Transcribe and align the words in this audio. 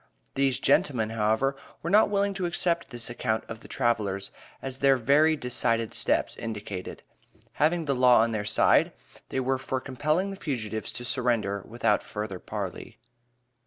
These 0.33 0.59
"gentlemen," 0.59 1.11
however, 1.11 1.55
were 1.83 1.89
not 1.91 2.09
willing 2.09 2.33
to 2.33 2.47
accept 2.47 2.89
this 2.89 3.07
account 3.07 3.43
of 3.47 3.59
the 3.59 3.67
travelers, 3.67 4.31
as 4.59 4.79
their 4.79 4.97
very 4.97 5.35
decided 5.35 5.93
steps 5.93 6.35
indicated. 6.35 7.03
Having 7.61 7.85
the 7.85 7.93
law 7.93 8.21
on 8.21 8.31
their 8.31 8.43
side, 8.43 8.93
they 9.29 9.39
were 9.39 9.59
for 9.59 9.79
compelling 9.79 10.31
the 10.31 10.37
fugitives 10.41 10.91
to 10.93 11.05
surrender 11.05 11.61
without 11.67 12.01
further 12.01 12.39
parley. 12.39 12.97